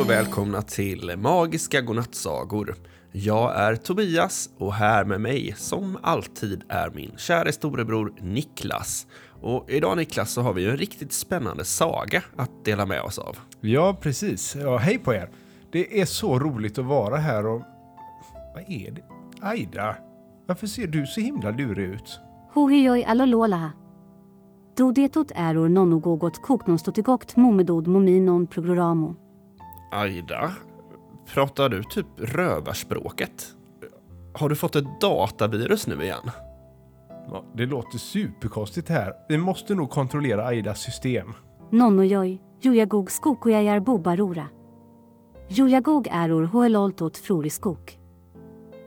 och 0.00 0.10
välkomna 0.10 0.62
till 0.62 1.16
Magiska 1.16 1.80
godnattsagor. 1.80 2.74
Jag 3.12 3.56
är 3.56 3.76
Tobias 3.76 4.50
och 4.58 4.74
här 4.74 5.04
med 5.04 5.20
mig, 5.20 5.54
som 5.56 5.98
alltid, 6.02 6.64
är 6.68 6.90
min 6.90 7.12
kära 7.16 7.52
storebror 7.52 8.12
Niklas. 8.20 9.06
Och 9.40 9.70
idag 9.70 9.96
Niklas 9.96 10.32
så 10.32 10.42
har 10.42 10.52
vi 10.52 10.70
en 10.70 10.76
riktigt 10.76 11.12
spännande 11.12 11.64
saga 11.64 12.22
att 12.36 12.64
dela 12.64 12.86
med 12.86 13.02
oss 13.02 13.18
av. 13.18 13.36
Ja, 13.60 13.96
precis. 14.00 14.56
Ja, 14.56 14.76
hej 14.76 14.98
på 14.98 15.14
er. 15.14 15.30
Det 15.72 16.00
är 16.00 16.06
så 16.06 16.38
roligt 16.38 16.78
att 16.78 16.84
vara 16.84 17.16
här 17.16 17.46
och... 17.46 17.62
Vad 18.54 18.64
är 18.68 18.90
det? 18.90 19.02
Aida, 19.40 19.96
varför 20.46 20.66
ser 20.66 20.86
du 20.86 21.06
så 21.06 21.20
himla 21.20 21.50
lurig 21.50 21.88
ut? 21.88 22.20
Huhijoj 22.54 23.04
alolola. 23.04 23.72
Dodetot 24.76 25.32
äror 25.34 25.68
nonnogogot 25.68 26.42
koknonstotigokt 26.42 27.36
momedod 27.36 27.86
mominon 27.86 28.46
programo. 28.46 29.27
Aida, 29.90 30.52
pratar 31.34 31.68
du 31.68 31.82
typ 31.82 32.06
rövarspråket? 32.16 33.54
Har 34.34 34.48
du 34.48 34.56
fått 34.56 34.76
ett 34.76 35.00
datavirus 35.00 35.86
nu 35.86 36.02
igen? 36.02 36.30
Ja, 37.30 37.44
det 37.54 37.66
låter 37.66 37.98
superkonstigt 37.98 38.88
här. 38.88 39.12
Vi 39.28 39.38
måste 39.38 39.74
nog 39.74 39.90
kontrollera 39.90 40.46
Aidas 40.46 40.80
system. 40.80 41.32
Nonnojoj, 41.70 42.42
jujagog 42.60 43.10
skokojajar 43.10 43.80
bobarora. 43.80 44.46
Jujagog 45.48 46.08
äror 46.10 46.42
hoeloltot 46.44 47.16
froriskok. 47.16 47.98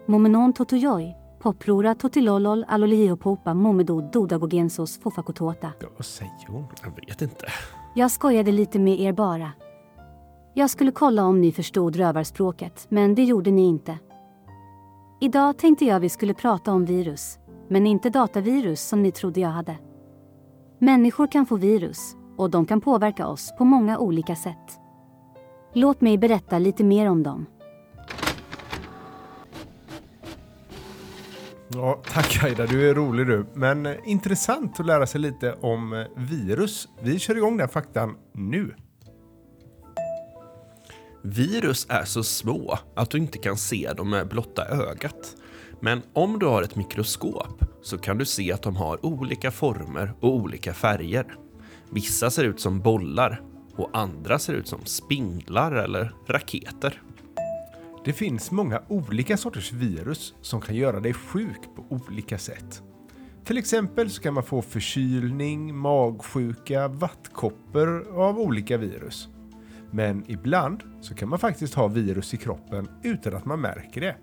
Momenon 0.07 0.53
totojoj, 0.53 1.15
poprora 1.39 1.95
totilolol 1.95 2.65
alolihiopopa 2.67 3.53
momedod 3.53 4.11
dodagogensos 4.11 4.99
fofakotota. 4.99 5.71
Ja, 5.79 5.87
vad 5.98 6.05
säger 6.05 6.48
hon? 6.48 6.65
Jag 6.83 7.05
vet 7.05 7.21
inte. 7.21 7.45
Jag 7.95 8.11
skojade 8.11 8.51
lite 8.51 8.79
med 8.79 8.99
er 8.99 9.13
bara. 9.13 9.51
Jag 10.54 10.70
skulle 10.70 10.91
kolla 10.91 11.26
om 11.26 11.41
ni 11.41 11.52
förstod 11.52 11.96
rövarspråket, 11.96 12.85
men 12.90 13.16
det 13.16 13.24
gjorde 13.24 13.52
ni 13.52 13.68
inte. 13.68 13.99
Idag 15.21 15.57
tänkte 15.57 15.85
jag 15.85 15.99
vi 15.99 16.10
skulle 16.10 16.34
prata 16.34 16.71
om 16.71 16.85
virus, 16.85 17.40
men 17.70 17.88
inte 17.88 18.10
datavirus 18.10 18.82
som 18.82 19.04
ni 19.04 19.12
trodde 19.12 19.40
jag 19.40 19.49
hade. 19.49 19.77
Människor 20.79 21.32
kan 21.32 21.46
få 21.46 21.55
virus 21.55 22.16
och 22.38 22.49
de 22.49 22.66
kan 22.66 22.82
påverka 22.82 23.27
oss 23.27 23.54
på 23.57 23.66
många 23.66 23.98
olika 23.98 24.35
sätt. 24.35 24.79
Låt 25.74 26.02
mig 26.02 26.18
berätta 26.18 26.60
lite 26.60 26.84
mer 26.84 27.10
om 27.10 27.24
dem. 27.24 27.46
Ja, 31.68 32.02
tack 32.13 32.44
Aida, 32.44 32.66
du 32.66 32.90
är 32.90 32.94
rolig 32.94 33.27
du. 33.27 33.46
Men 33.54 33.85
eh, 33.85 33.96
intressant 34.04 34.79
att 34.79 34.85
lära 34.85 35.07
sig 35.07 35.22
lite 35.22 35.54
om 35.62 35.94
eh, 35.94 36.05
virus. 36.16 36.88
Vi 37.02 37.20
kör 37.20 37.38
igång 37.38 37.57
den 37.57 37.70
faktan 37.70 38.16
nu. 38.34 38.76
Virus 41.23 41.85
är 41.89 42.05
så 42.05 42.23
små 42.23 42.79
att 42.95 43.09
du 43.09 43.17
inte 43.17 43.37
kan 43.37 43.57
se 43.57 43.93
dem 43.93 44.09
med 44.09 44.27
blotta 44.27 44.65
ögat. 44.65 45.35
Men 45.79 46.01
om 46.13 46.39
du 46.39 46.45
har 46.45 46.63
ett 46.63 46.75
mikroskop 46.75 47.63
så 47.81 47.97
kan 47.97 48.17
du 48.17 48.25
se 48.25 48.51
att 48.51 48.63
de 48.63 48.75
har 48.75 49.05
olika 49.05 49.51
former 49.51 50.13
och 50.19 50.35
olika 50.35 50.73
färger. 50.73 51.35
Vissa 51.89 52.31
ser 52.31 52.43
ut 52.43 52.59
som 52.59 52.79
bollar 52.79 53.41
och 53.75 53.89
andra 53.93 54.39
ser 54.39 54.53
ut 54.53 54.67
som 54.67 54.85
spindlar 54.85 55.71
eller 55.71 56.13
raketer. 56.27 57.01
Det 58.05 58.13
finns 58.13 58.51
många 58.51 58.81
olika 58.87 59.37
sorters 59.37 59.71
virus 59.71 60.33
som 60.41 60.61
kan 60.61 60.75
göra 60.75 60.99
dig 60.99 61.13
sjuk 61.13 61.61
på 61.75 61.85
olika 61.89 62.37
sätt. 62.37 62.81
Till 63.45 63.57
exempel 63.57 64.09
så 64.09 64.22
kan 64.22 64.33
man 64.33 64.44
få 64.44 64.61
förkylning, 64.61 65.75
magsjuka, 65.75 66.88
vattkoppor 66.88 68.07
av 68.17 68.39
olika 68.39 68.77
virus. 68.77 69.29
Men 69.91 70.24
ibland 70.28 70.84
så 71.02 71.16
kan 71.16 71.29
man 71.29 71.40
faktiskt 71.40 71.74
ha 71.74 71.88
virus 71.88 72.34
i 72.34 72.38
kroppen 72.38 72.90
utan 73.03 73.35
att 73.35 73.46
man 73.46 73.62
märker 73.62 74.02
det. 74.02 74.16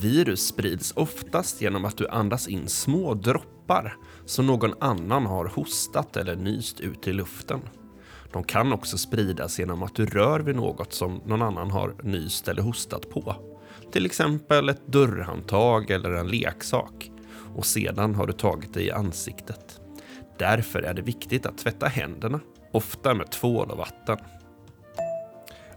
Virus 0.00 0.46
sprids 0.46 0.92
oftast 0.96 1.60
genom 1.60 1.84
att 1.84 1.96
du 1.96 2.08
andas 2.08 2.48
in 2.48 2.68
små 2.68 3.14
droppar 3.14 3.96
som 4.26 4.46
någon 4.46 4.74
annan 4.80 5.26
har 5.26 5.44
hostat 5.44 6.16
eller 6.16 6.36
nyst 6.36 6.80
ut 6.80 7.08
i 7.08 7.12
luften. 7.12 7.60
De 8.32 8.44
kan 8.44 8.72
också 8.72 8.98
spridas 8.98 9.58
genom 9.58 9.82
att 9.82 9.94
du 9.94 10.06
rör 10.06 10.40
vid 10.40 10.56
något 10.56 10.92
som 10.92 11.20
någon 11.26 11.42
annan 11.42 11.70
har 11.70 11.94
nyst 12.02 12.48
eller 12.48 12.62
hostat 12.62 13.10
på. 13.10 13.36
Till 13.92 14.06
exempel 14.06 14.68
ett 14.68 14.86
dörrhandtag 14.86 15.90
eller 15.90 16.10
en 16.10 16.28
leksak. 16.28 17.10
Och 17.56 17.66
sedan 17.66 18.14
har 18.14 18.26
du 18.26 18.32
tagit 18.32 18.74
det 18.74 18.82
i 18.82 18.90
ansiktet. 18.90 19.80
Därför 20.38 20.82
är 20.82 20.94
det 20.94 21.02
viktigt 21.02 21.46
att 21.46 21.58
tvätta 21.58 21.86
händerna, 21.86 22.40
ofta 22.74 23.14
med 23.14 23.30
tvål 23.30 23.70
och 23.70 23.78
vatten. 23.78 24.18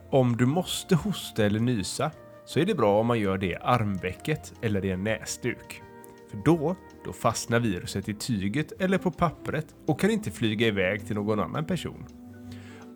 Om 0.10 0.38
du 0.38 0.46
måste 0.46 0.96
hosta 0.96 1.46
eller 1.46 1.60
nysa 1.60 2.12
så 2.46 2.60
är 2.60 2.66
det 2.66 2.76
bra 2.76 3.00
om 3.00 3.08
man 3.08 3.20
gör 3.20 3.38
det 3.38 3.46
i 3.46 3.56
armvecket 3.56 4.54
eller 4.62 4.86
i 4.86 4.92
en 4.92 5.04
näsduk. 5.04 5.82
För 6.30 6.38
då, 6.46 6.76
då 7.06 7.14
fastnar 7.14 7.60
viruset 7.60 8.10
i 8.10 8.14
tyget 8.14 8.82
eller 8.82 8.98
på 8.98 9.12
pappret 9.12 9.76
och 9.88 10.00
kan 10.00 10.10
inte 10.10 10.32
flyga 10.32 10.68
iväg 10.68 11.08
till 11.08 11.16
någon 11.16 11.40
annan 11.40 11.66
person. 11.66 12.06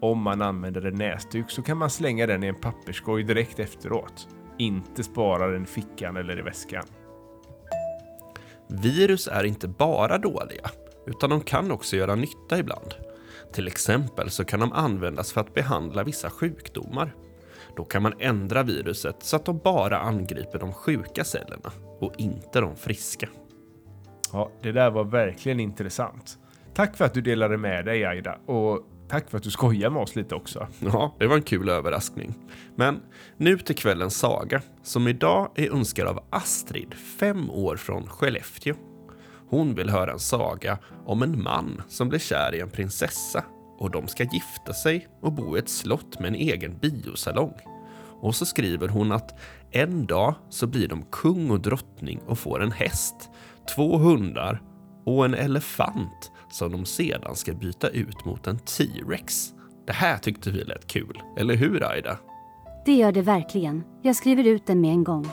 Om 0.01 0.21
man 0.21 0.41
använder 0.41 0.85
en 0.85 0.95
näsduk 0.95 1.51
så 1.51 1.61
kan 1.61 1.77
man 1.77 1.89
slänga 1.89 2.27
den 2.27 2.43
i 2.43 2.47
en 2.47 2.61
papperskorg 2.61 3.23
direkt 3.23 3.59
efteråt. 3.59 4.27
Inte 4.57 5.03
spara 5.03 5.47
den 5.47 5.63
i 5.63 5.65
fickan 5.65 6.17
eller 6.17 6.39
i 6.39 6.41
väskan. 6.41 6.83
Virus 8.67 9.27
är 9.27 9.43
inte 9.43 9.67
bara 9.67 10.17
dåliga, 10.17 10.69
utan 11.07 11.29
de 11.29 11.41
kan 11.41 11.71
också 11.71 11.95
göra 11.95 12.15
nytta 12.15 12.59
ibland. 12.59 12.93
Till 13.53 13.67
exempel 13.67 14.29
så 14.29 14.45
kan 14.45 14.59
de 14.59 14.71
användas 14.71 15.33
för 15.33 15.41
att 15.41 15.53
behandla 15.53 16.03
vissa 16.03 16.29
sjukdomar. 16.29 17.15
Då 17.75 17.85
kan 17.85 18.03
man 18.03 18.13
ändra 18.19 18.63
viruset 18.63 19.15
så 19.19 19.35
att 19.35 19.45
de 19.45 19.57
bara 19.57 19.97
angriper 19.97 20.59
de 20.59 20.73
sjuka 20.73 21.23
cellerna 21.23 21.71
och 21.99 22.13
inte 22.17 22.61
de 22.61 22.75
friska. 22.75 23.29
Ja, 24.33 24.51
det 24.61 24.71
där 24.71 24.91
var 24.91 25.03
verkligen 25.03 25.59
intressant. 25.59 26.37
Tack 26.73 26.97
för 26.97 27.05
att 27.05 27.13
du 27.13 27.21
delade 27.21 27.57
med 27.57 27.85
dig 27.85 28.05
Aida 28.05 28.37
och 28.45 28.79
tack 29.09 29.29
för 29.29 29.37
att 29.37 29.43
du 29.43 29.51
skojar 29.51 29.89
med 29.89 30.01
oss 30.01 30.15
lite 30.15 30.35
också. 30.35 30.67
Ja, 30.79 31.15
det 31.19 31.27
var 31.27 31.35
en 31.35 31.41
kul 31.41 31.69
överraskning. 31.69 32.33
Men 32.75 32.99
nu 33.37 33.57
till 33.57 33.75
kvällens 33.75 34.17
saga, 34.17 34.61
som 34.83 35.07
idag 35.07 35.51
är 35.55 35.71
önskad 35.71 36.07
av 36.07 36.23
Astrid, 36.29 36.93
fem 36.93 37.49
år 37.49 37.75
från 37.75 38.07
Skellefteå. 38.07 38.75
Hon 39.51 39.75
vill 39.75 39.89
höra 39.89 40.11
en 40.11 40.19
saga 40.19 40.77
om 41.05 41.23
en 41.23 41.43
man 41.43 41.81
som 41.87 42.09
blir 42.09 42.19
kär 42.19 42.55
i 42.55 42.59
en 42.59 42.69
prinsessa 42.69 43.43
och 43.77 43.91
de 43.91 44.07
ska 44.07 44.23
gifta 44.23 44.73
sig 44.73 45.07
och 45.21 45.33
bo 45.33 45.55
i 45.55 45.59
ett 45.59 45.69
slott 45.69 46.19
med 46.19 46.27
en 46.27 46.35
egen 46.35 46.77
biosalong. 46.77 47.53
Och 48.21 48.35
så 48.35 48.45
skriver 48.45 48.87
hon 48.87 49.11
att 49.11 49.39
en 49.71 50.05
dag 50.05 50.35
så 50.49 50.67
blir 50.67 50.87
de 50.87 51.05
kung 51.11 51.51
och 51.51 51.59
drottning 51.59 52.19
och 52.27 52.39
får 52.39 52.63
en 52.63 52.71
häst, 52.71 53.29
två 53.75 53.97
hundar 53.97 54.61
och 55.05 55.25
en 55.25 55.33
elefant 55.33 56.31
som 56.51 56.71
de 56.71 56.85
sedan 56.85 57.35
ska 57.35 57.53
byta 57.53 57.89
ut 57.89 58.25
mot 58.25 58.47
en 58.47 58.59
T-rex. 58.59 59.53
Det 59.87 59.93
här 59.93 60.17
tyckte 60.17 60.51
vi 60.51 60.63
lät 60.63 60.87
kul, 60.87 61.21
eller 61.37 61.55
hur 61.55 61.91
Aida? 61.91 62.17
Det 62.85 62.93
gör 62.93 63.11
det 63.11 63.21
verkligen. 63.21 63.83
Jag 64.01 64.15
skriver 64.15 64.43
ut 64.43 64.67
den 64.67 64.81
med 64.81 64.91
en 64.91 65.03
gång. 65.03 65.27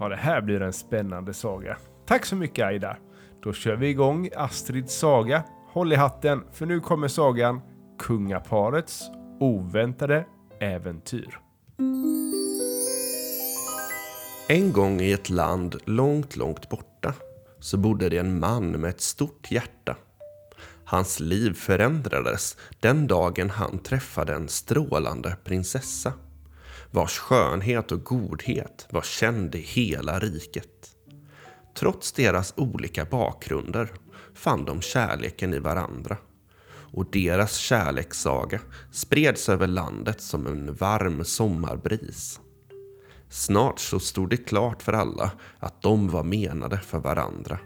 Ja, 0.00 0.08
det 0.08 0.16
här 0.16 0.40
blir 0.40 0.62
en 0.62 0.72
spännande 0.72 1.34
saga. 1.34 1.76
Tack 2.06 2.24
så 2.24 2.36
mycket 2.36 2.66
Aida. 2.66 2.96
Då 3.42 3.52
kör 3.52 3.76
vi 3.76 3.88
igång 3.88 4.28
Astrids 4.36 4.98
saga. 4.98 5.44
Håll 5.72 5.92
i 5.92 5.96
hatten, 5.96 6.44
för 6.52 6.66
nu 6.66 6.80
kommer 6.80 7.08
sagan 7.08 7.60
Kungaparets 7.98 9.02
oväntade 9.40 10.26
äventyr. 10.60 11.38
En 14.48 14.72
gång 14.72 15.00
i 15.00 15.12
ett 15.12 15.30
land 15.30 15.76
långt, 15.84 16.36
långt 16.36 16.68
borta 16.68 17.14
så 17.60 17.76
bodde 17.76 18.08
det 18.08 18.18
en 18.18 18.40
man 18.40 18.70
med 18.70 18.90
ett 18.90 19.00
stort 19.00 19.50
hjärta. 19.50 19.96
Hans 20.84 21.20
liv 21.20 21.54
förändrades 21.54 22.56
den 22.80 23.06
dagen 23.06 23.50
han 23.50 23.78
träffade 23.78 24.34
en 24.34 24.48
strålande 24.48 25.36
prinsessa 25.44 26.12
vars 26.90 27.18
skönhet 27.18 27.92
och 27.92 28.04
godhet 28.04 28.86
var 28.90 29.02
känd 29.02 29.54
i 29.54 29.60
hela 29.60 30.18
riket. 30.18 30.90
Trots 31.78 32.12
deras 32.12 32.54
olika 32.56 33.04
bakgrunder 33.04 33.92
fann 34.34 34.64
de 34.64 34.80
kärleken 34.80 35.54
i 35.54 35.58
varandra 35.58 36.16
och 36.92 37.10
deras 37.10 37.56
kärlekssaga 37.56 38.60
spreds 38.92 39.48
över 39.48 39.66
landet 39.66 40.20
som 40.20 40.46
en 40.46 40.74
varm 40.74 41.24
sommarbris. 41.24 42.40
Snart 43.28 43.80
så 43.80 44.00
stod 44.00 44.30
det 44.30 44.36
klart 44.36 44.82
för 44.82 44.92
alla 44.92 45.30
att 45.58 45.82
de 45.82 46.08
var 46.08 46.24
menade 46.24 46.78
för 46.78 46.98
varandra. 46.98 47.58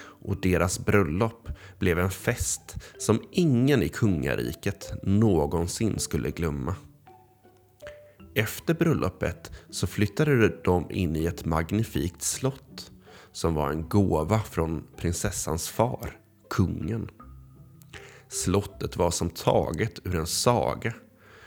Och 0.00 0.40
deras 0.40 0.78
bröllop 0.78 1.48
blev 1.78 1.98
en 1.98 2.10
fest 2.10 2.74
som 2.98 3.22
ingen 3.30 3.82
i 3.82 3.88
kungariket 3.88 4.92
någonsin 5.02 5.98
skulle 5.98 6.30
glömma. 6.30 6.74
Efter 8.38 8.74
bröllopet 8.74 9.52
så 9.70 9.86
flyttade 9.86 10.48
de 10.64 10.90
in 10.90 11.16
i 11.16 11.26
ett 11.26 11.44
magnifikt 11.44 12.22
slott 12.22 12.90
som 13.32 13.54
var 13.54 13.70
en 13.70 13.88
gåva 13.88 14.38
från 14.38 14.84
prinsessans 14.96 15.68
far, 15.68 16.16
kungen. 16.50 17.10
Slottet 18.28 18.96
var 18.96 19.10
som 19.10 19.30
taget 19.30 20.06
ur 20.06 20.14
en 20.14 20.26
saga 20.26 20.94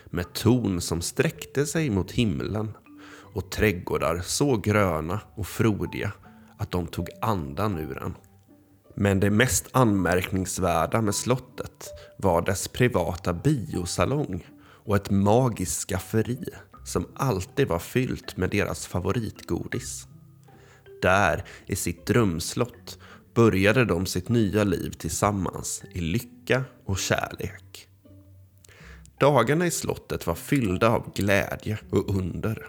med 0.06 0.32
torn 0.32 0.80
som 0.80 1.02
sträckte 1.02 1.66
sig 1.66 1.90
mot 1.90 2.10
himlen 2.10 2.72
och 3.34 3.50
trädgårdar 3.50 4.20
så 4.24 4.56
gröna 4.56 5.20
och 5.34 5.46
frodiga 5.46 6.12
att 6.58 6.70
de 6.70 6.86
tog 6.86 7.08
andan 7.20 7.78
ur 7.78 8.02
en. 8.02 8.14
Men 8.94 9.20
det 9.20 9.30
mest 9.30 9.68
anmärkningsvärda 9.72 11.00
med 11.00 11.14
slottet 11.14 11.88
var 12.18 12.42
dess 12.42 12.68
privata 12.68 13.32
biosalong 13.32 14.46
och 14.84 14.96
ett 14.96 15.10
magiskt 15.10 15.88
skafferi 15.88 16.44
som 16.84 17.06
alltid 17.14 17.68
var 17.68 17.78
fyllt 17.78 18.36
med 18.36 18.50
deras 18.50 18.86
favoritgodis. 18.86 20.06
Där, 21.02 21.44
i 21.66 21.76
sitt 21.76 22.06
drömslott, 22.06 22.98
började 23.34 23.84
de 23.84 24.06
sitt 24.06 24.28
nya 24.28 24.64
liv 24.64 24.90
tillsammans 24.90 25.82
i 25.92 26.00
lycka 26.00 26.64
och 26.84 26.98
kärlek. 26.98 27.88
Dagarna 29.18 29.66
i 29.66 29.70
slottet 29.70 30.26
var 30.26 30.34
fyllda 30.34 30.88
av 30.88 31.12
glädje 31.14 31.78
och 31.90 32.16
under. 32.16 32.66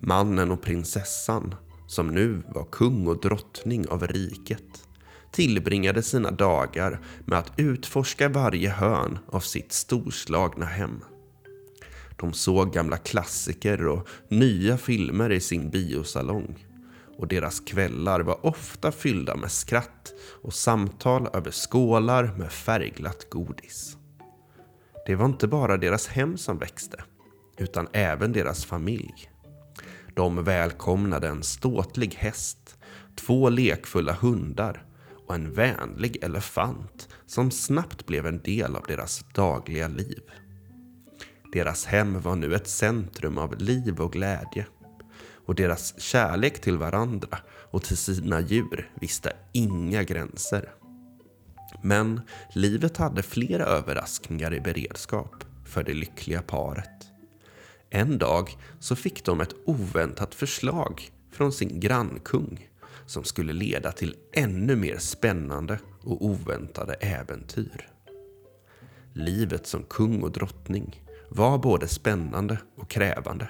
Mannen 0.00 0.50
och 0.50 0.62
prinsessan, 0.62 1.54
som 1.86 2.08
nu 2.08 2.42
var 2.48 2.64
kung 2.64 3.06
och 3.06 3.20
drottning 3.20 3.88
av 3.88 4.06
riket, 4.06 4.88
tillbringade 5.30 6.02
sina 6.02 6.30
dagar 6.30 7.00
med 7.24 7.38
att 7.38 7.52
utforska 7.56 8.28
varje 8.28 8.70
hörn 8.70 9.18
av 9.28 9.40
sitt 9.40 9.72
storslagna 9.72 10.66
hem. 10.66 11.00
De 12.16 12.32
såg 12.32 12.72
gamla 12.72 12.96
klassiker 12.96 13.86
och 13.86 14.08
nya 14.28 14.78
filmer 14.78 15.32
i 15.32 15.40
sin 15.40 15.70
biosalong. 15.70 16.66
Och 17.18 17.28
deras 17.28 17.60
kvällar 17.60 18.20
var 18.20 18.46
ofta 18.46 18.92
fyllda 18.92 19.36
med 19.36 19.50
skratt 19.50 20.12
och 20.42 20.54
samtal 20.54 21.28
över 21.32 21.50
skålar 21.50 22.34
med 22.36 22.52
färgglatt 22.52 23.30
godis. 23.30 23.96
Det 25.06 25.14
var 25.14 25.26
inte 25.26 25.48
bara 25.48 25.76
deras 25.76 26.06
hem 26.06 26.36
som 26.38 26.58
växte, 26.58 27.04
utan 27.56 27.88
även 27.92 28.32
deras 28.32 28.64
familj. 28.64 29.30
De 30.14 30.44
välkomnade 30.44 31.28
en 31.28 31.42
ståtlig 31.42 32.14
häst, 32.14 32.78
två 33.16 33.48
lekfulla 33.48 34.12
hundar 34.12 34.84
och 35.26 35.34
en 35.34 35.52
vänlig 35.52 36.24
elefant 36.24 37.08
som 37.26 37.50
snabbt 37.50 38.06
blev 38.06 38.26
en 38.26 38.42
del 38.42 38.76
av 38.76 38.84
deras 38.88 39.24
dagliga 39.32 39.88
liv. 39.88 40.22
Deras 41.54 41.84
hem 41.84 42.20
var 42.20 42.36
nu 42.36 42.54
ett 42.54 42.68
centrum 42.68 43.38
av 43.38 43.58
liv 43.58 44.00
och 44.00 44.12
glädje. 44.12 44.66
Och 45.46 45.54
deras 45.54 46.00
kärlek 46.00 46.60
till 46.60 46.78
varandra 46.78 47.38
och 47.70 47.82
till 47.82 47.96
sina 47.96 48.40
djur 48.40 48.90
visste 48.94 49.32
inga 49.52 50.02
gränser. 50.02 50.72
Men 51.82 52.20
livet 52.54 52.96
hade 52.96 53.22
flera 53.22 53.64
överraskningar 53.64 54.54
i 54.54 54.60
beredskap 54.60 55.44
för 55.64 55.82
det 55.82 55.94
lyckliga 55.94 56.42
paret. 56.42 57.10
En 57.90 58.18
dag 58.18 58.56
så 58.80 58.96
fick 58.96 59.24
de 59.24 59.40
ett 59.40 59.54
oväntat 59.64 60.34
förslag 60.34 61.10
från 61.32 61.52
sin 61.52 61.80
grannkung 61.80 62.68
som 63.06 63.24
skulle 63.24 63.52
leda 63.52 63.92
till 63.92 64.16
ännu 64.32 64.76
mer 64.76 64.98
spännande 64.98 65.78
och 66.02 66.24
oväntade 66.24 66.94
äventyr. 66.94 67.88
Livet 69.12 69.66
som 69.66 69.82
kung 69.82 70.22
och 70.22 70.32
drottning 70.32 71.00
var 71.28 71.58
både 71.58 71.88
spännande 71.88 72.58
och 72.76 72.90
krävande. 72.90 73.48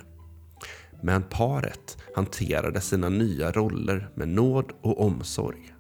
Men 1.03 1.23
paret 1.23 1.99
hanterade 2.15 2.81
sina 2.81 3.09
nya 3.09 3.53
roller 3.53 4.11
med 4.15 4.29
nåd 4.29 4.73
och 4.81 5.01
omsorg. 5.01 5.75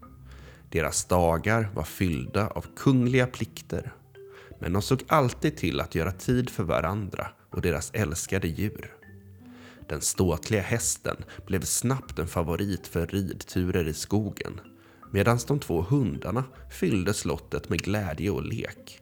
Deras 0.70 1.04
dagar 1.04 1.70
var 1.74 1.84
fyllda 1.84 2.46
av 2.46 2.66
kungliga 2.76 3.26
plikter. 3.26 3.92
Men 4.60 4.72
de 4.72 4.82
såg 4.82 5.02
alltid 5.08 5.56
till 5.56 5.80
att 5.80 5.94
göra 5.94 6.12
tid 6.12 6.50
för 6.50 6.64
varandra 6.64 7.26
och 7.50 7.60
deras 7.60 7.90
älskade 7.90 8.48
djur. 8.48 8.94
Den 9.88 10.00
ståtliga 10.00 10.62
hästen 10.62 11.16
blev 11.46 11.60
snabbt 11.60 12.18
en 12.18 12.26
favorit 12.26 12.86
för 12.86 13.06
ridturer 13.06 13.88
i 13.88 13.94
skogen 13.94 14.60
medan 15.12 15.38
de 15.46 15.58
två 15.58 15.82
hundarna 15.82 16.44
fyllde 16.70 17.14
slottet 17.14 17.68
med 17.68 17.82
glädje 17.82 18.30
och 18.30 18.44
lek. 18.44 19.00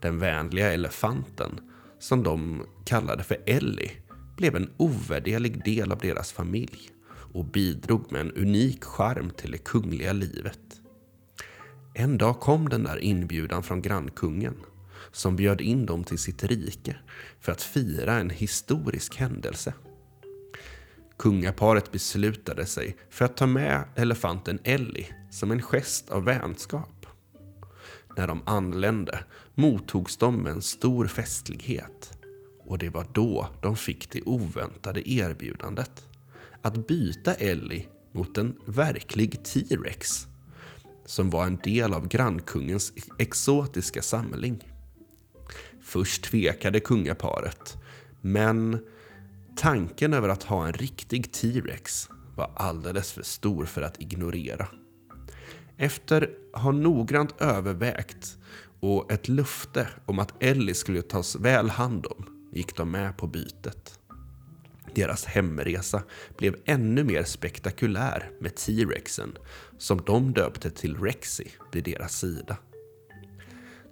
Den 0.00 0.18
vänliga 0.18 0.72
elefanten 0.72 1.60
som 2.02 2.22
de 2.22 2.66
kallade 2.84 3.22
för 3.22 3.36
Ellie, 3.46 3.90
blev 4.36 4.56
en 4.56 4.70
ovärderlig 4.76 5.64
del 5.64 5.92
av 5.92 5.98
deras 5.98 6.32
familj 6.32 6.90
och 7.08 7.44
bidrog 7.44 8.12
med 8.12 8.20
en 8.20 8.32
unik 8.32 8.84
charm 8.84 9.30
till 9.30 9.50
det 9.50 9.58
kungliga 9.58 10.12
livet. 10.12 10.80
En 11.94 12.18
dag 12.18 12.40
kom 12.40 12.68
den 12.68 12.84
där 12.84 12.98
inbjudan 12.98 13.62
från 13.62 13.82
grannkungen 13.82 14.54
som 15.12 15.36
bjöd 15.36 15.60
in 15.60 15.86
dem 15.86 16.04
till 16.04 16.18
sitt 16.18 16.44
rike 16.44 16.96
för 17.40 17.52
att 17.52 17.62
fira 17.62 18.14
en 18.18 18.30
historisk 18.30 19.16
händelse. 19.16 19.74
Kungaparet 21.18 21.92
beslutade 21.92 22.66
sig 22.66 22.96
för 23.10 23.24
att 23.24 23.36
ta 23.36 23.46
med 23.46 23.84
elefanten 23.96 24.58
Ellie 24.64 25.06
som 25.30 25.50
en 25.50 25.62
gest 25.62 26.10
av 26.10 26.24
vänskap. 26.24 27.01
När 28.16 28.26
de 28.26 28.42
anlände 28.46 29.24
mottogs 29.54 30.16
de 30.16 30.36
med 30.36 30.52
en 30.52 30.62
stor 30.62 31.06
festlighet. 31.06 32.18
Och 32.64 32.78
det 32.78 32.88
var 32.88 33.06
då 33.12 33.48
de 33.62 33.76
fick 33.76 34.10
det 34.10 34.22
oväntade 34.22 35.10
erbjudandet. 35.10 36.08
Att 36.62 36.86
byta 36.86 37.34
Ellie 37.34 37.88
mot 38.12 38.38
en 38.38 38.56
verklig 38.66 39.44
T-Rex 39.44 40.26
som 41.06 41.30
var 41.30 41.46
en 41.46 41.56
del 41.56 41.94
av 41.94 42.08
grannkungens 42.08 42.92
exotiska 43.18 44.02
samling. 44.02 44.68
Först 45.82 46.24
tvekade 46.24 46.80
kungaparet, 46.80 47.76
men 48.20 48.78
tanken 49.56 50.14
över 50.14 50.28
att 50.28 50.42
ha 50.42 50.66
en 50.66 50.72
riktig 50.72 51.32
T-Rex 51.32 52.08
var 52.36 52.50
alldeles 52.56 53.12
för 53.12 53.22
stor 53.22 53.64
för 53.64 53.82
att 53.82 54.00
ignorera. 54.00 54.68
Efter 55.82 56.30
att 56.52 56.62
ha 56.62 56.72
noggrant 56.72 57.34
övervägt 57.40 58.38
och 58.80 59.12
ett 59.12 59.28
lufte 59.28 59.88
om 60.06 60.18
att 60.18 60.42
Ellie 60.42 60.74
skulle 60.74 61.02
tas 61.02 61.36
väl 61.36 61.70
hand 61.70 62.06
om 62.06 62.48
gick 62.52 62.76
de 62.76 62.90
med 62.90 63.16
på 63.16 63.26
bytet. 63.26 63.98
Deras 64.94 65.24
hemresa 65.24 66.02
blev 66.38 66.56
ännu 66.64 67.04
mer 67.04 67.24
spektakulär 67.24 68.30
med 68.40 68.54
T-Rexen 68.54 69.38
som 69.78 70.02
de 70.06 70.32
döpte 70.32 70.70
till 70.70 70.96
Rexy 70.96 71.44
vid 71.72 71.84
deras 71.84 72.18
sida. 72.18 72.56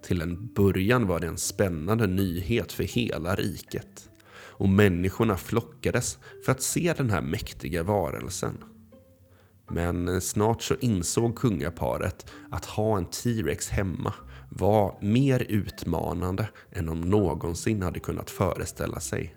Till 0.03 0.21
en 0.21 0.53
början 0.55 1.07
var 1.07 1.21
det 1.21 1.27
en 1.27 1.39
spännande 1.39 2.07
nyhet 2.07 2.73
för 2.73 2.85
hela 2.85 3.35
riket 3.35 4.11
och 4.33 4.69
människorna 4.69 5.37
flockades 5.37 6.19
för 6.45 6.53
att 6.53 6.63
se 6.63 6.95
den 6.97 7.11
här 7.11 7.23
mäktiga 7.23 7.83
varelsen. 7.83 8.65
Men 9.71 10.21
snart 10.21 10.63
så 10.63 10.75
insåg 10.81 11.37
kungaparet 11.37 12.27
att 12.51 12.65
ha 12.65 12.99
en 12.99 13.07
T-Rex 13.07 13.69
hemma 13.69 14.13
var 14.49 14.99
mer 15.01 15.47
utmanande 15.49 16.49
än 16.73 16.87
de 16.87 17.01
någonsin 17.01 17.83
hade 17.83 18.01
kunnat 18.01 18.31
föreställa 18.31 19.01
sig. 19.01 19.37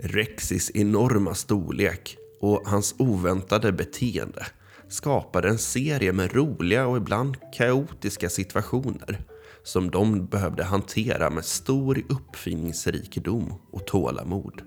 Rexis 0.00 0.70
enorma 0.74 1.34
storlek 1.34 2.16
och 2.40 2.62
hans 2.66 2.94
oväntade 2.98 3.72
beteende 3.72 4.46
skapade 4.88 5.48
en 5.48 5.58
serie 5.58 6.12
med 6.12 6.34
roliga 6.34 6.86
och 6.86 6.96
ibland 6.96 7.36
kaotiska 7.52 8.28
situationer 8.28 9.20
som 9.62 9.90
de 9.90 10.26
behövde 10.26 10.64
hantera 10.64 11.30
med 11.30 11.44
stor 11.44 12.02
uppfinningsrikedom 12.08 13.54
och 13.70 13.86
tålamod. 13.86 14.62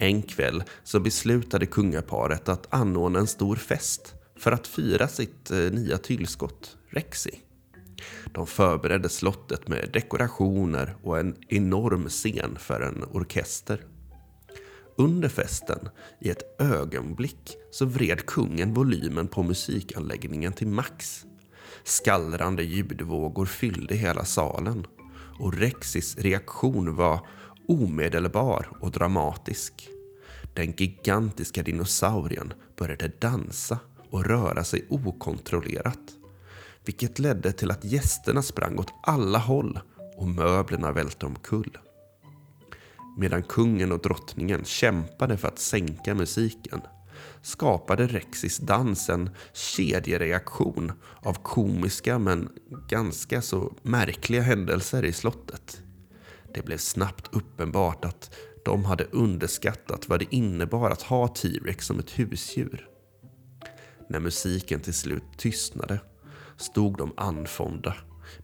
En 0.00 0.22
kväll 0.22 0.62
så 0.84 1.00
beslutade 1.00 1.66
kungaparet 1.66 2.48
att 2.48 2.74
anordna 2.74 3.18
en 3.18 3.26
stor 3.26 3.56
fest 3.56 4.14
för 4.36 4.52
att 4.52 4.66
fira 4.66 5.08
sitt 5.08 5.50
eh, 5.50 5.58
nya 5.58 5.98
tillskott, 5.98 6.76
Rexi. 6.90 7.40
De 8.32 8.46
förberedde 8.46 9.08
slottet 9.08 9.68
med 9.68 9.90
dekorationer 9.92 10.96
och 11.02 11.18
en 11.18 11.36
enorm 11.48 12.08
scen 12.08 12.56
för 12.58 12.80
en 12.80 13.04
orkester. 13.12 13.84
Under 14.96 15.28
festen, 15.28 15.88
i 16.20 16.30
ett 16.30 16.60
ögonblick, 16.60 17.56
så 17.70 17.84
vred 17.84 18.26
kungen 18.26 18.74
volymen 18.74 19.28
på 19.28 19.42
musikanläggningen 19.42 20.52
till 20.52 20.68
max. 20.68 21.24
Skallrande 21.84 22.62
ljudvågor 22.62 23.46
fyllde 23.46 23.94
hela 23.94 24.24
salen 24.24 24.86
och 25.38 25.54
Rexis 25.54 26.18
reaktion 26.18 26.94
var 26.94 27.26
omedelbar 27.68 28.68
och 28.80 28.90
dramatisk. 28.90 29.88
Den 30.54 30.72
gigantiska 30.72 31.62
dinosaurien 31.62 32.52
började 32.76 33.12
dansa 33.18 33.78
och 34.10 34.24
röra 34.24 34.64
sig 34.64 34.86
okontrollerat. 34.90 35.98
Vilket 36.84 37.18
ledde 37.18 37.52
till 37.52 37.70
att 37.70 37.84
gästerna 37.84 38.42
sprang 38.42 38.78
åt 38.78 38.92
alla 39.02 39.38
håll 39.38 39.80
och 40.16 40.28
möblerna 40.28 40.92
välte 40.92 41.26
omkull. 41.26 41.78
Medan 43.18 43.42
kungen 43.42 43.92
och 43.92 44.02
drottningen 44.02 44.64
kämpade 44.64 45.36
för 45.36 45.48
att 45.48 45.58
sänka 45.58 46.14
musiken 46.14 46.80
skapade 47.42 48.06
Rexis 48.06 48.58
dans 48.58 49.08
en 49.08 49.30
kedjereaktion 49.52 50.92
av 51.22 51.34
komiska 51.34 52.18
men 52.18 52.48
ganska 52.88 53.42
så 53.42 53.72
märkliga 53.82 54.42
händelser 54.42 55.04
i 55.04 55.12
slottet. 55.12 55.82
Det 56.54 56.64
blev 56.64 56.78
snabbt 56.78 57.28
uppenbart 57.34 58.04
att 58.04 58.34
de 58.64 58.84
hade 58.84 59.04
underskattat 59.04 60.08
vad 60.08 60.18
det 60.20 60.34
innebar 60.34 60.90
att 60.90 61.02
ha 61.02 61.28
T-Rex 61.28 61.86
som 61.86 61.98
ett 61.98 62.18
husdjur. 62.18 62.88
När 64.08 64.20
musiken 64.20 64.80
till 64.80 64.94
slut 64.94 65.22
tystnade 65.36 66.00
stod 66.56 66.96
de 66.96 67.12
anfonda 67.16 67.94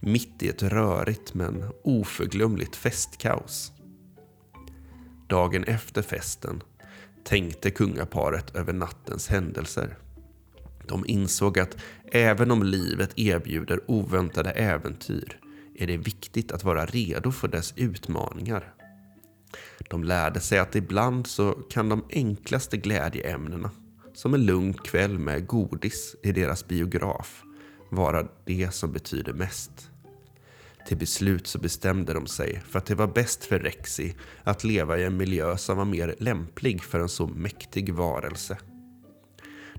mitt 0.00 0.42
i 0.42 0.48
ett 0.48 0.62
rörigt 0.62 1.34
men 1.34 1.64
oförglömligt 1.84 2.76
festkaos. 2.76 3.72
Dagen 5.28 5.64
efter 5.64 6.02
festen 6.02 6.62
tänkte 7.24 7.70
kungaparet 7.70 8.56
över 8.56 8.72
nattens 8.72 9.28
händelser. 9.28 9.98
De 10.88 11.04
insåg 11.06 11.58
att 11.58 11.76
även 12.12 12.50
om 12.50 12.62
livet 12.62 13.18
erbjuder 13.18 13.90
oväntade 13.90 14.50
äventyr 14.50 15.40
är 15.74 15.86
det 15.86 15.96
viktigt 15.96 16.52
att 16.52 16.64
vara 16.64 16.86
redo 16.86 17.32
för 17.32 17.48
dess 17.48 17.74
utmaningar. 17.76 18.74
De 19.90 20.04
lärde 20.04 20.40
sig 20.40 20.58
att 20.58 20.76
ibland 20.76 21.26
så 21.26 21.52
kan 21.52 21.88
de 21.88 22.04
enklaste 22.10 22.76
glädjeämnena, 22.76 23.70
som 24.14 24.34
en 24.34 24.46
lugn 24.46 24.74
kväll 24.74 25.18
med 25.18 25.46
godis 25.46 26.16
i 26.22 26.32
deras 26.32 26.68
biograf, 26.68 27.42
vara 27.90 28.28
det 28.44 28.74
som 28.74 28.92
betyder 28.92 29.32
mest. 29.32 29.90
Till 30.86 30.96
beslut 30.96 31.46
så 31.46 31.58
bestämde 31.58 32.12
de 32.12 32.26
sig 32.26 32.62
för 32.68 32.78
att 32.78 32.86
det 32.86 32.94
var 32.94 33.06
bäst 33.06 33.44
för 33.44 33.58
Rexi 33.58 34.14
att 34.42 34.64
leva 34.64 34.98
i 34.98 35.04
en 35.04 35.16
miljö 35.16 35.56
som 35.56 35.76
var 35.76 35.84
mer 35.84 36.14
lämplig 36.18 36.82
för 36.82 37.00
en 37.00 37.08
så 37.08 37.26
mäktig 37.26 37.94
varelse. 37.94 38.58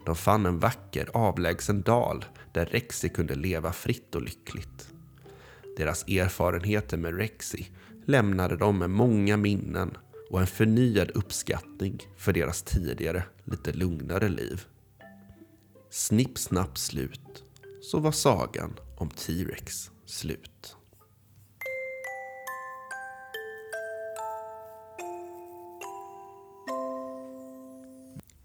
De 0.06 0.16
fann 0.16 0.46
en 0.46 0.60
vacker 0.60 1.10
avlägsen 1.14 1.82
dal 1.82 2.26
där 2.52 2.66
Rexi 2.66 3.10
kunde 3.10 3.36
leva 3.36 3.74
fritt 3.74 4.16
och 4.16 4.22
lyckligt. 4.22 4.95
Deras 5.78 6.04
erfarenheter 6.08 6.98
med 6.98 7.18
Rexi 7.18 7.68
lämnade 8.06 8.58
dem 8.58 8.80
med 8.80 8.90
många 8.90 9.38
minnen 9.38 9.98
och 10.30 10.42
en 10.42 10.48
förnyad 10.48 11.12
uppskattning 11.12 12.00
för 12.18 12.34
deras 12.34 12.62
tidigare, 12.62 13.24
lite 13.44 13.74
lugnare 13.74 14.30
liv. 14.30 14.62
Snipp, 15.90 16.38
snapp, 16.38 16.78
slut 16.78 17.44
så 17.82 18.00
var 18.00 18.12
sagan 18.12 18.80
om 18.98 19.10
T-Rex 19.10 19.92
slut. 20.06 20.76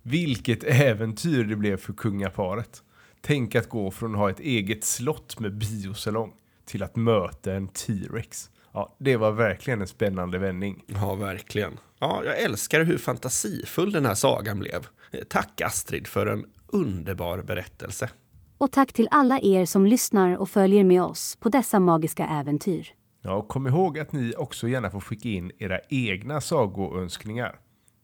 Vilket 0.03 0.65
äventyr 0.65 1.45
det 1.45 1.57
blev 1.57 1.77
för 1.77 1.93
kungaparet. 1.93 2.83
Tänk 3.21 3.55
att 3.55 3.69
gå 3.69 3.91
från 3.91 4.15
att 4.15 4.19
ha 4.19 4.31
ett 4.31 4.41
eget 4.41 4.85
slott 4.85 5.41
med 5.41 5.59
biosalong 5.59 6.33
till 6.71 6.83
att 6.83 6.97
möta 6.97 7.53
en 7.53 7.69
T-Rex. 7.69 8.51
Ja, 8.73 8.97
det 8.99 9.17
var 9.17 9.33
verkligen 9.33 9.81
en 9.81 9.87
spännande 9.87 10.39
vändning. 10.39 10.85
Ja, 10.87 11.15
verkligen. 11.15 11.79
Ja, 11.99 12.23
jag 12.25 12.39
älskar 12.39 12.85
hur 12.85 12.99
fantasifull 12.99 13.93
den 13.93 14.07
här 14.07 14.15
sagan 14.15 14.59
blev. 14.59 14.87
Tack 15.29 15.61
Astrid 15.61 16.07
för 16.07 16.27
en 16.27 16.45
underbar 16.67 17.43
berättelse. 17.43 18.11
Och 18.59 18.73
tack 18.73 18.93
till 18.93 19.09
alla 19.11 19.41
er 19.41 19.67
som 19.67 19.87
lyssnar 19.87 20.37
och 20.37 20.51
följer 20.51 20.85
med 20.85 21.03
oss 21.03 21.37
på 21.41 21.49
dessa 21.49 21.81
magiska 21.81 22.27
äventyr. 22.27 22.89
Ja, 23.23 23.35
och 23.35 23.49
kom 23.49 23.67
ihåg 23.67 23.99
att 23.99 24.13
ni 24.13 24.35
också 24.37 24.69
gärna 24.69 24.91
får 24.91 25.01
skicka 25.01 25.29
in 25.29 25.53
era 25.59 25.81
egna 25.89 26.41
sagoönskningar. 26.41 27.61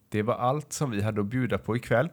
Det 0.08 0.23
var 0.23 0.35
allt 0.35 0.73
som 0.73 0.90
vi 0.90 1.02
hade 1.02 1.20
att 1.20 1.26
bjuda 1.26 1.58
på 1.58 1.76
ikväll. 1.76 2.08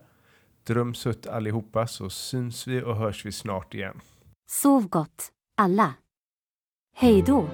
Dröm 0.67 0.93
sött 0.93 1.27
allihopa 1.27 1.87
så 1.87 2.09
syns 2.09 2.67
vi 2.67 2.81
och 2.81 2.95
hörs 2.95 3.25
vi 3.25 3.31
snart 3.31 3.73
igen. 3.73 3.99
Sov 4.47 4.87
gott, 4.89 5.31
alla. 5.57 5.93
Hej 6.95 7.21
då! 7.21 7.49